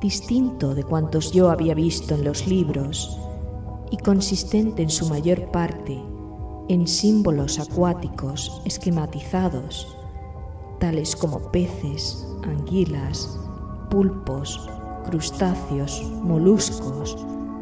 distinto 0.02 0.74
de 0.74 0.82
cuantos 0.82 1.30
yo 1.30 1.48
había 1.48 1.74
visto 1.74 2.16
en 2.16 2.24
los 2.24 2.48
libros 2.48 3.16
y 3.92 3.96
consistente 3.98 4.82
en 4.82 4.90
su 4.90 5.08
mayor 5.08 5.50
parte 5.52 6.02
en 6.68 6.88
símbolos 6.88 7.60
acuáticos 7.60 8.62
esquematizados, 8.64 9.96
tales 10.80 11.14
como 11.14 11.52
peces, 11.52 12.26
anguilas, 12.42 13.38
pulpos, 13.90 14.68
crustáceos, 15.08 16.02
moluscos, 16.22 17.16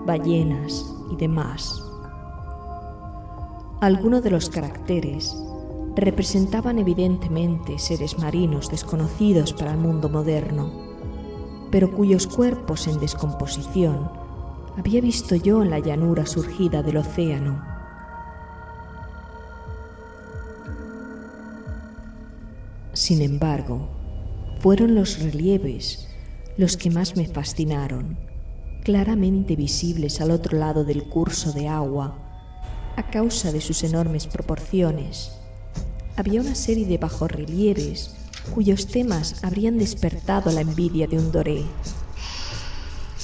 ballenas 0.07 0.95
y 1.13 1.17
demás. 1.17 1.83
Algunos 3.83 4.23
de 4.23 4.31
los 4.31 4.49
caracteres 4.49 5.37
representaban 5.95 6.79
evidentemente 6.79 7.79
seres 7.79 8.19
marinos 8.19 8.71
desconocidos 8.71 9.53
para 9.53 9.73
el 9.73 9.79
mundo 9.79 10.09
moderno, 10.09 10.90
pero 11.71 11.91
cuyos 11.91 12.27
cuerpos 12.27 12.87
en 12.87 12.99
descomposición 12.99 14.11
había 14.77 15.00
visto 15.00 15.35
yo 15.35 15.62
en 15.62 15.71
la 15.71 15.79
llanura 15.79 16.27
surgida 16.27 16.83
del 16.83 16.99
océano. 16.99 17.62
Sin 22.93 23.23
embargo, 23.23 23.89
fueron 24.61 24.95
los 24.95 25.21
relieves 25.21 26.09
los 26.57 26.77
que 26.77 26.91
más 26.91 27.17
me 27.17 27.27
fascinaron, 27.27 28.19
claramente 28.85 29.57
visibles 29.57 30.21
al 30.21 30.31
otro 30.31 30.59
lado 30.59 30.85
del 30.85 31.05
curso 31.05 31.53
de 31.53 31.69
agua, 31.69 32.19
a 32.97 33.11
causa 33.11 33.53
de 33.53 33.61
sus 33.61 33.83
enormes 33.85 34.27
proporciones. 34.27 35.33
Había 36.17 36.41
una 36.41 36.55
serie 36.55 36.87
de 36.87 36.99
bajorrelieves 36.99 38.15
cuyos 38.55 38.87
temas 38.87 39.45
habrían 39.45 39.79
despertado 39.79 40.51
la 40.51 40.61
envidia 40.61 41.07
de 41.07 41.19
un 41.19 41.33
doré. 41.33 41.65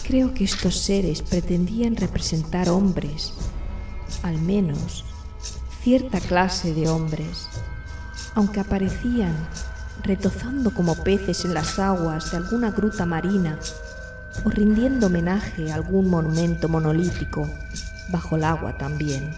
Creo 0.07 0.35
que 0.35 0.45
estos 0.45 0.77
seres 0.77 1.23
pretendían 1.23 1.97
representar 1.97 2.69
hombres, 2.69 3.33
al 4.23 4.39
menos 4.41 5.05
cierta 5.83 6.21
clase 6.21 6.75
de 6.75 6.89
hombres, 6.89 7.49
aunque 8.35 8.61
aparecían 8.61 9.35
retozando 10.03 10.73
como 10.73 10.95
peces 11.03 11.45
en 11.45 11.55
las 11.55 11.79
aguas 11.79 12.31
de 12.31 12.37
alguna 12.37 12.71
gruta 12.71 13.07
marina 13.07 13.59
o 14.45 14.51
rindiendo 14.51 15.07
homenaje 15.07 15.73
a 15.73 15.77
algún 15.77 16.09
monumento 16.09 16.69
monolítico 16.69 17.49
bajo 18.11 18.37
el 18.37 18.45
agua 18.45 18.77
también. 18.79 19.35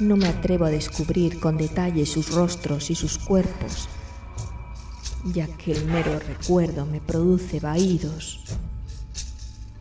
No 0.00 0.16
me 0.16 0.28
atrevo 0.28 0.64
a 0.64 0.70
descubrir 0.70 1.40
con 1.40 1.56
detalle 1.56 2.06
sus 2.06 2.32
rostros 2.32 2.88
y 2.88 2.94
sus 2.94 3.18
cuerpos, 3.18 3.88
ya 5.34 5.48
que 5.48 5.72
el 5.72 5.86
mero 5.86 6.20
recuerdo 6.20 6.86
me 6.86 7.00
produce 7.00 7.58
vaídos 7.58 8.44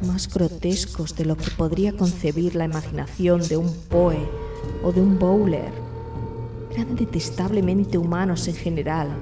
más 0.08 0.28
grotescos 0.28 1.16
de 1.16 1.26
lo 1.26 1.38
que 1.38 1.52
podría 1.52 1.96
concebir 1.96 2.56
la 2.56 2.66
imaginación 2.66 3.48
de 3.48 3.58
un 3.58 3.72
Poe 3.90 4.18
o 4.84 4.92
de 4.92 5.02
un 5.02 5.20
Bowler. 5.20 5.72
Eran 6.72 6.96
detestablemente 6.96 8.00
humanos 8.00 8.48
en 8.48 8.56
general, 8.56 9.16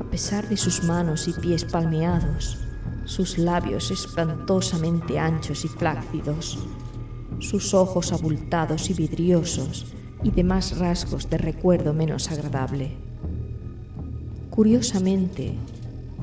a 0.00 0.04
pesar 0.10 0.46
de 0.50 0.58
sus 0.58 0.84
manos 0.84 1.28
y 1.28 1.32
pies 1.32 1.64
palmeados, 1.64 2.58
sus 3.06 3.38
labios 3.38 3.90
espantosamente 3.90 5.18
anchos 5.18 5.64
y 5.64 5.68
flácidos, 5.68 6.58
sus 7.38 7.72
ojos 7.72 8.12
abultados 8.12 8.90
y 8.90 8.92
vidriosos 8.92 9.94
y 10.22 10.30
demás 10.30 10.78
rasgos 10.78 11.30
de 11.30 11.38
recuerdo 11.38 11.94
menos 11.94 12.30
agradable. 12.30 12.92
Curiosamente, 14.50 15.54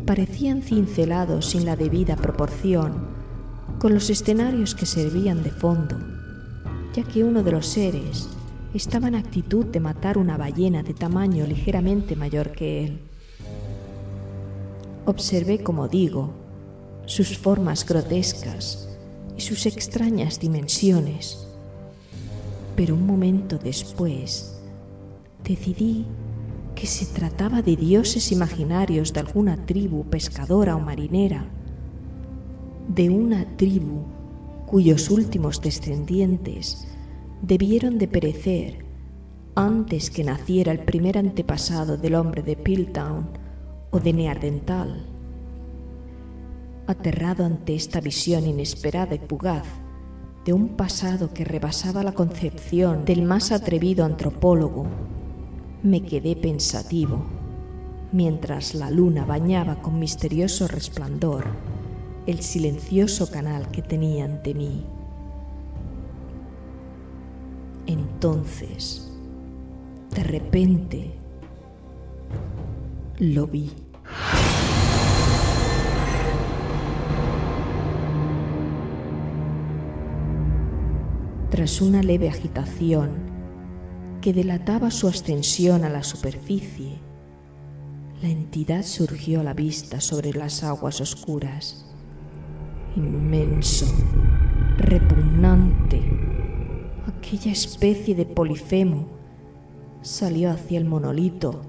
parecían 0.05 0.62
cincelados 0.62 1.47
sin 1.47 1.65
la 1.65 1.75
debida 1.75 2.15
proporción 2.15 3.07
con 3.79 3.93
los 3.93 4.10
escenarios 4.10 4.73
que 4.75 4.86
servían 4.86 5.43
de 5.43 5.51
fondo, 5.51 5.97
ya 6.93 7.03
que 7.03 7.23
uno 7.23 7.43
de 7.43 7.51
los 7.51 7.67
seres, 7.67 8.29
estaba 8.73 9.07
en 9.07 9.15
actitud 9.15 9.65
de 9.65 9.79
matar 9.79 10.17
una 10.17 10.38
ballena 10.38 10.83
de 10.83 10.93
tamaño 10.93 11.45
ligeramente 11.45 12.15
mayor 12.15 12.51
que 12.51 12.86
él. 12.86 12.99
Observé, 15.05 15.63
como 15.63 15.88
digo, 15.88 16.33
sus 17.05 17.38
formas 17.38 17.86
grotescas 17.86 18.89
y 19.38 19.41
sus 19.41 19.65
extrañas 19.65 20.39
dimensiones, 20.39 21.46
pero 22.77 22.93
un 22.93 23.07
momento 23.07 23.57
después 23.57 24.61
decidí 25.43 26.05
que 26.75 26.85
se 26.85 27.07
trataba 27.07 27.63
de 27.63 27.75
dioses 27.75 28.31
imaginarios 28.31 29.13
de 29.13 29.19
alguna 29.19 29.65
tribu 29.65 30.05
pescadora 30.05 30.75
o 30.75 30.79
marinera, 30.79 31.47
de 32.87 33.09
una 33.09 33.57
tribu 33.57 34.05
cuyos 34.67 35.09
últimos 35.09 35.59
descendientes 35.59 36.87
debieron 37.41 37.97
de 37.97 38.07
perecer 38.07 38.85
antes 39.55 40.11
que 40.11 40.23
naciera 40.23 40.71
el 40.71 40.79
primer 40.81 41.17
antepasado 41.17 41.97
del 41.97 42.13
hombre 42.13 42.43
de 42.43 42.55
Piltown 42.55 43.27
o 43.89 43.99
de 43.99 44.13
Neardental. 44.13 45.03
Aterrado 46.85 47.43
ante 47.43 47.73
esta 47.73 48.01
visión 48.01 48.45
inesperada 48.45 49.15
y 49.15 49.19
fugaz 49.27 49.65
de 50.47 50.53
un 50.53 50.69
pasado 50.69 51.33
que 51.33 51.43
rebasaba 51.43 52.03
la 52.03 52.13
concepción 52.13 53.03
del 53.03 53.21
más 53.21 53.51
atrevido 53.51 54.05
antropólogo, 54.05 54.86
me 55.83 56.03
quedé 56.03 56.38
pensativo 56.38 57.25
mientras 58.13 58.73
la 58.73 58.89
luna 58.89 59.25
bañaba 59.25 59.81
con 59.81 59.99
misterioso 59.99 60.69
resplandor 60.69 61.43
el 62.27 62.39
silencioso 62.39 63.29
canal 63.29 63.71
que 63.71 63.81
tenía 63.81 64.23
ante 64.23 64.53
mí. 64.53 64.86
Entonces, 67.86 69.12
de 70.15 70.23
repente, 70.23 71.12
lo 73.19 73.47
vi. 73.47 73.73
Tras 81.58 81.82
una 81.82 82.04
leve 82.04 82.30
agitación 82.30 83.10
que 84.22 84.32
delataba 84.32 84.91
su 84.91 85.08
ascensión 85.08 85.84
a 85.86 85.89
la 85.89 86.04
superficie, 86.04 87.00
la 88.22 88.30
entidad 88.30 88.84
surgió 88.84 89.39
a 89.39 89.43
la 89.43 89.56
vista 89.56 90.00
sobre 90.00 90.34
las 90.34 90.63
aguas 90.63 91.02
oscuras. 91.02 91.84
Inmenso, 92.96 93.88
repugnante, 94.78 96.00
aquella 97.08 97.54
especie 97.54 98.13
de 98.13 98.28
polifemo 98.28 99.08
salió 100.04 100.52
hacia 100.52 100.78
el 100.78 100.86
monolito 100.86 101.63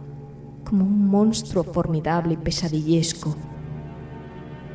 como 0.64 0.84
un 0.84 1.08
monstruo 1.08 1.64
formidable 1.64 2.34
y 2.34 2.36
pesadillesco. 2.36 3.34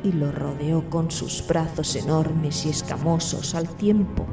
y 0.02 0.10
lo 0.10 0.32
rodeó 0.32 0.90
con 0.90 1.12
sus 1.12 1.46
brazos 1.46 1.94
enormes 1.94 2.66
y 2.66 2.70
escamosos 2.70 3.54
al 3.54 3.68
tiempo 3.76 4.26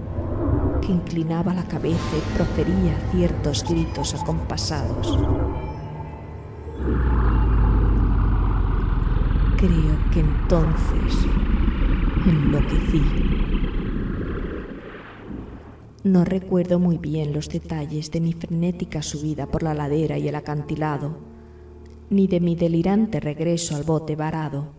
que 0.81 0.91
inclinaba 0.91 1.53
la 1.53 1.63
cabeza 1.63 2.17
y 2.17 2.35
profería 2.35 2.97
ciertos 3.11 3.63
gritos 3.67 4.13
acompasados. 4.15 5.17
Creo 9.57 9.97
que 10.11 10.19
entonces 10.19 11.25
enloquecí. 12.25 13.03
No 16.03 16.25
recuerdo 16.25 16.79
muy 16.79 16.97
bien 16.97 17.31
los 17.31 17.47
detalles 17.47 18.09
de 18.09 18.21
mi 18.21 18.33
frenética 18.33 19.03
subida 19.03 19.45
por 19.45 19.61
la 19.61 19.75
ladera 19.75 20.17
y 20.17 20.27
el 20.27 20.35
acantilado, 20.35 21.15
ni 22.09 22.25
de 22.25 22.39
mi 22.39 22.55
delirante 22.55 23.19
regreso 23.19 23.75
al 23.75 23.83
bote 23.83 24.15
varado. 24.15 24.69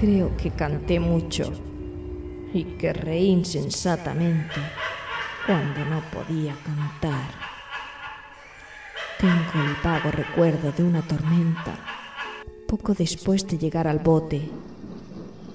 Creo 0.00 0.36
que 0.36 0.50
canté 0.50 0.98
mucho 0.98 1.52
y 2.52 2.64
que 2.78 2.92
reí 2.92 3.26
insensatamente 3.26 4.60
cuando 5.46 5.84
no 5.84 6.00
podía 6.10 6.54
cantar. 6.64 7.30
Tengo 9.18 9.66
el 9.66 9.76
vago 9.82 10.10
recuerdo 10.10 10.72
de 10.72 10.84
una 10.84 11.02
tormenta 11.02 11.74
poco 12.68 12.92
después 12.92 13.46
de 13.46 13.56
llegar 13.56 13.88
al 13.88 13.98
bote. 13.98 14.42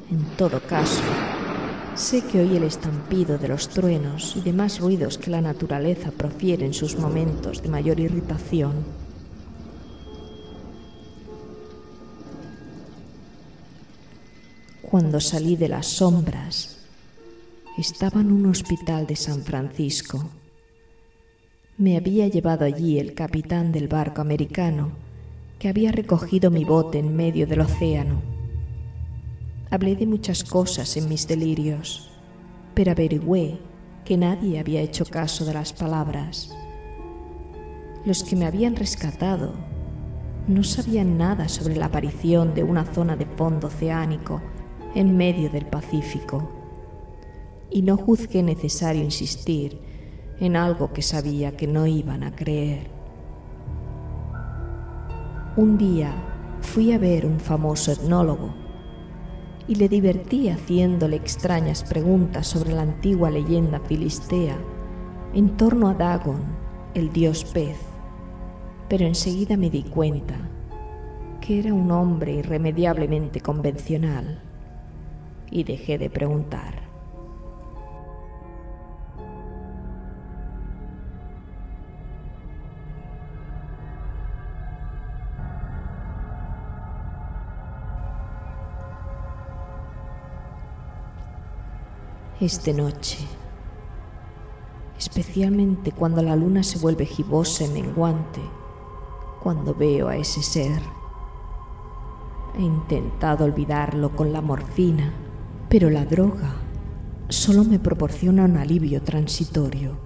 En 0.10 0.26
todo 0.36 0.60
caso, 0.68 1.04
sé 1.96 2.24
que 2.26 2.42
oí 2.42 2.58
el 2.58 2.64
estampido 2.64 3.38
de 3.38 3.48
los 3.48 3.70
truenos 3.70 4.36
y 4.36 4.42
demás 4.42 4.80
ruidos 4.80 5.20
que 5.20 5.30
la 5.30 5.40
naturaleza 5.40 6.10
profiere 6.12 6.66
en 6.66 6.74
sus 6.74 6.98
momentos 6.98 7.62
de 7.62 7.70
mayor 7.70 8.00
irritación. 8.00 8.74
Cuando 14.82 15.20
salí 15.20 15.56
de 15.56 15.70
las 15.70 15.86
sombras, 15.88 16.73
estaba 17.78 18.22
en 18.22 18.32
un 18.32 18.46
hospital 18.46 19.08
de 19.08 19.16
San 19.16 19.42
Francisco. 19.42 20.24
Me 21.76 21.98
había 21.98 22.28
llevado 22.28 22.66
allí 22.66 23.00
el 23.00 23.16
capitán 23.16 23.72
del 23.72 23.88
barco 23.88 24.22
americano 24.22 24.92
que 25.58 25.70
había 25.70 25.92
recogido 25.92 26.52
mi 26.52 26.66
bote 26.66 27.00
en 27.00 27.16
medio 27.16 27.48
del 27.48 27.62
océano. 27.62 28.22
Hablé 29.72 29.96
de 29.96 30.06
muchas 30.06 30.44
cosas 30.44 30.96
en 30.98 31.10
mis 31.10 31.28
delirios, 31.28 32.12
pero 32.76 32.92
averigüé 32.92 33.58
que 34.06 34.18
nadie 34.18 34.60
había 34.60 34.82
hecho 34.82 35.06
caso 35.06 35.44
de 35.44 35.56
las 35.56 35.74
palabras. 35.74 36.56
Los 38.06 38.24
que 38.24 38.36
me 38.36 38.46
habían 38.46 38.76
rescatado 38.76 39.54
no 40.48 40.62
sabían 40.64 41.18
nada 41.18 41.50
sobre 41.50 41.76
la 41.76 41.86
aparición 41.86 42.54
de 42.54 42.64
una 42.64 42.86
zona 42.86 43.16
de 43.16 43.26
fondo 43.26 43.68
oceánico 43.68 44.44
en 44.94 45.18
medio 45.18 45.50
del 45.50 45.66
Pacífico, 45.66 46.63
y 47.74 47.82
no 47.82 47.98
juzgué 47.98 48.44
necesario 48.44 49.04
insistir 49.04 49.80
en 50.40 50.56
algo 50.56 50.94
que 50.94 51.02
sabía 51.02 51.58
que 51.58 51.66
no 51.66 51.88
iban 51.88 52.24
a 52.24 52.36
creer. 52.36 52.88
Un 55.58 55.78
día 55.78 56.14
fui 56.62 56.92
a 56.92 57.00
ver 57.00 57.26
un 57.26 57.40
famoso 57.40 57.92
etnólogo 57.92 58.54
y 59.68 59.76
le 59.76 59.90
divertí 59.90 60.50
haciéndole 60.50 61.16
extrañas 61.16 61.84
preguntas 61.84 62.48
sobre 62.48 62.74
la 62.74 62.84
antigua 62.84 63.32
leyenda 63.32 63.80
filistea 63.80 64.58
en 65.34 65.58
torno 65.58 65.90
a 65.90 65.96
Dagon, 65.96 66.42
el 66.94 67.12
dios 67.12 67.44
pez, 67.44 67.78
pero 68.88 69.06
enseguida 69.06 69.58
me 69.58 69.72
di 69.72 69.82
cuenta 69.82 70.36
que 71.42 71.60
era 71.60 71.74
un 71.74 71.90
hombre 71.92 72.34
irremediablemente 72.34 73.42
convencional 73.42 74.42
y 75.50 75.64
dejé 75.64 75.98
de 75.98 76.12
preguntar. 76.12 76.83
Es 92.44 92.62
de 92.66 92.74
noche, 92.74 93.20
especialmente 94.98 95.94
cuando 95.94 96.22
la 96.22 96.36
luna 96.36 96.62
se 96.62 96.78
vuelve 96.78 97.06
gibosa 97.06 97.64
y 97.64 97.70
menguante, 97.70 98.42
cuando 99.42 99.74
veo 99.74 100.10
a 100.10 100.18
ese 100.18 100.44
ser. 100.44 100.82
He 102.58 102.62
intentado 102.62 103.46
olvidarlo 103.46 104.14
con 104.14 104.34
la 104.34 104.42
morfina, 104.42 105.14
pero 105.70 105.90
la 105.90 106.04
droga 106.04 106.54
solo 107.30 107.64
me 107.64 107.80
proporciona 107.80 108.44
un 108.44 108.58
alivio 108.58 109.02
transitorio 109.02 109.98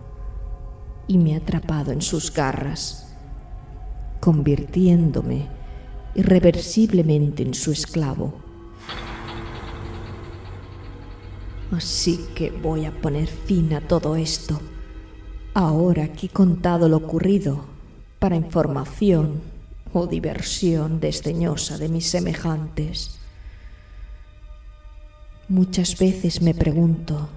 y 1.08 1.18
me 1.18 1.34
ha 1.34 1.38
atrapado 1.38 1.92
en 1.92 2.04
sus 2.04 2.32
garras, 2.32 3.16
convirtiéndome 4.20 5.48
irreversiblemente 6.14 7.42
en 7.42 7.56
su 7.56 7.72
esclavo. 7.72 8.47
Así 11.72 12.26
que 12.34 12.50
voy 12.50 12.86
a 12.86 12.92
poner 12.92 13.28
fin 13.28 13.74
a 13.74 13.82
todo 13.82 14.16
esto, 14.16 14.62
ahora 15.54 16.14
que 16.14 16.28
he 16.28 16.30
contado 16.30 16.88
lo 16.88 16.98
ocurrido, 16.98 17.66
para 18.20 18.38
información 18.38 19.42
o 19.94 20.08
diversión 20.08 21.00
desdeñosa 21.02 21.78
de 21.78 21.90
mis 21.90 22.10
semejantes. 22.10 23.20
Muchas 25.50 25.98
veces 25.98 26.42
me 26.42 26.54
pregunto 26.54 27.30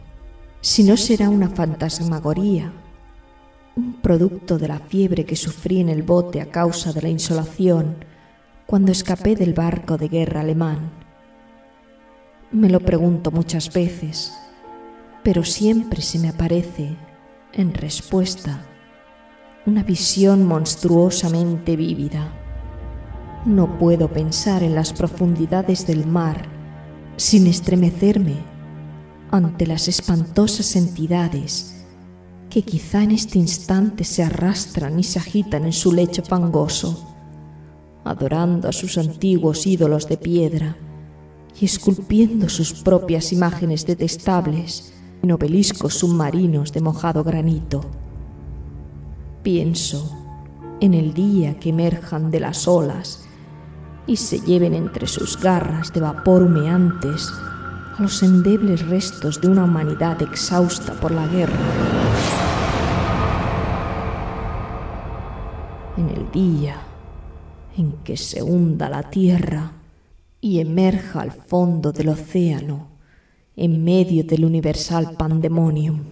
si 0.61 0.85
no 0.85 0.97
será 0.97 1.29
una 1.29 1.49
fantasmagoría, 1.49 2.73
un 3.77 3.95
producto 3.95 4.59
de 4.59 4.69
la 4.69 4.79
fiebre 4.79 5.25
que 5.25 5.37
sufrí 5.37 5.81
en 5.81 5.89
el 5.89 6.03
bote 6.03 6.41
a 6.41 6.51
causa 6.51 6.93
de 6.93 7.03
la 7.03 7.09
insolación 7.09 7.97
cuando 8.67 8.93
escapé 8.93 9.35
del 9.35 9.55
barco 9.55 9.97
de 9.97 10.09
guerra 10.09 10.41
alemán 10.41 11.00
me 12.53 12.69
lo 12.69 12.81
pregunto 12.81 13.31
muchas 13.31 13.73
veces, 13.73 14.33
pero 15.23 15.45
siempre 15.45 16.03
se 16.03 16.19
me 16.19 16.31
aparece, 16.31 16.97
en 17.53 17.73
respuesta, 17.73 18.67
una 19.67 19.85
visión 19.85 20.45
monstruosamente 20.45 21.77
vívida. 21.77 22.33
No 23.45 23.79
puedo 23.79 24.09
pensar 24.09 24.65
en 24.65 24.75
las 24.75 24.93
profundidades 24.93 25.87
del 25.87 26.07
mar 26.07 26.45
sin 27.17 27.47
estremecerme 27.47 28.35
ante 29.31 29.67
las 29.67 29.87
espantosas 29.87 30.75
entidades 30.75 31.87
que 32.49 32.63
quizá 32.63 33.05
en 33.05 33.13
este 33.13 33.39
instante 33.39 34.03
se 34.03 34.25
arrastran 34.25 34.99
y 34.99 35.05
se 35.05 35.21
agitan 35.21 35.67
en 35.67 35.73
su 35.73 35.93
lecho 35.93 36.25
fangoso, 36.25 37.15
adorando 38.03 38.69
a 38.69 38.73
sus 38.73 38.99
antiguos 38.99 39.69
ídolos 39.69 40.09
de 40.09 40.17
piedra 40.17 40.77
y 41.59 41.65
esculpiendo 41.65 42.49
sus 42.49 42.73
propias 42.73 43.33
imágenes 43.33 43.87
detestables 43.87 44.93
en 45.23 45.33
obeliscos 45.33 45.95
submarinos 45.95 46.73
de 46.73 46.81
mojado 46.81 47.25
granito. 47.25 47.83
Pienso 49.43 50.17
en 50.81 50.95
el 50.95 51.15
día 51.15 51.59
que 51.59 51.71
emerjan 51.71 52.31
de 52.31 52.41
las 52.41 52.67
olas 52.67 53.25
y 54.07 54.17
se 54.17 54.41
lleven 54.41 54.75
entre 54.75 55.07
sus 55.07 55.39
garras 55.39 55.93
de 55.93 56.01
vapor 56.01 56.43
humeantes 56.43 57.31
a 57.97 58.03
los 58.03 58.23
endebles 58.23 58.87
restos 58.89 59.41
de 59.41 59.49
una 59.49 59.65
humanidad 59.65 60.21
exhausta 60.23 60.95
por 60.95 61.13
la 61.13 61.27
guerra. 61.27 61.59
En 65.97 66.09
el 66.09 66.31
día 66.31 66.77
en 67.77 67.93
que 68.05 68.17
se 68.17 68.43
hunda 68.43 68.89
la 68.89 69.11
tierra 69.11 69.80
y 70.41 70.61
emerja 70.61 71.21
al 71.21 71.33
fondo 71.33 71.93
del 71.93 72.09
océano 72.09 72.89
en 73.57 73.85
medio 73.85 74.25
del 74.25 74.45
universal 74.45 75.15
pandemonium. 75.19 76.03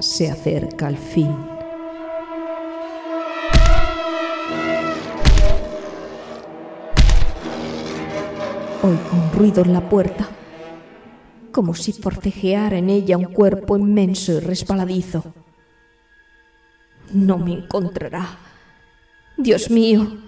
Se 0.00 0.30
acerca 0.30 0.88
el 0.88 0.96
fin. 0.96 1.34
Oigo 8.82 9.00
un 9.12 9.32
ruido 9.32 9.62
en 9.62 9.72
la 9.72 9.86
puerta, 9.88 10.28
como 11.50 11.74
si 11.74 11.92
forcejeara 11.92 12.78
en 12.78 12.88
ella 12.88 13.18
un 13.18 13.24
cuerpo 13.24 13.76
inmenso 13.76 14.32
y 14.32 14.40
resbaladizo. 14.40 15.24
No 17.12 17.36
me 17.36 17.52
encontrará. 17.52 18.38
Dios 19.36 19.70
mío, 19.70 20.18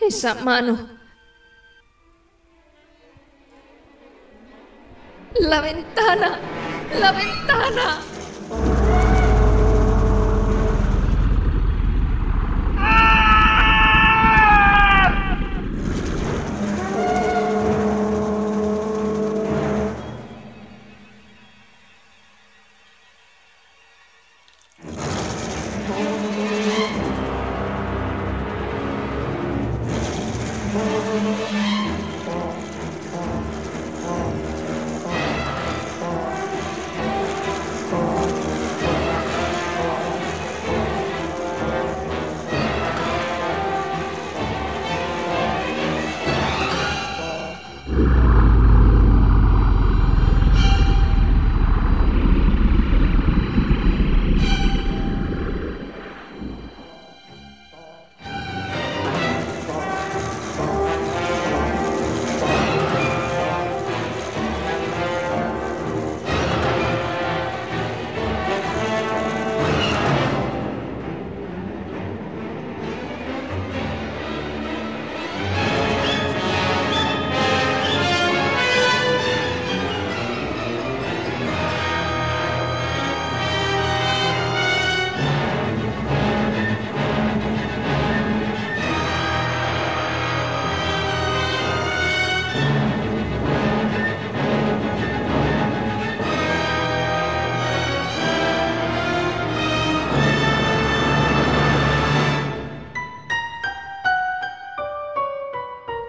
esa 0.00 0.34
mano 0.34 0.99
La 5.50 5.60
ventana. 5.60 6.38
La 7.00 7.10
ventana. 7.10 8.09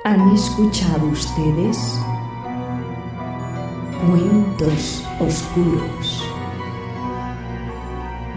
¿Han 0.03 0.31
escuchado 0.33 1.05
ustedes? 1.09 1.99
Cuentos 4.09 5.05
Oscuros. 5.19 6.23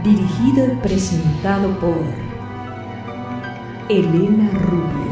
Dirigido 0.03 0.66
y 0.66 0.77
presentado 0.83 1.70
por 1.81 2.05
Elena 3.88 4.50
Rubio. 4.61 5.04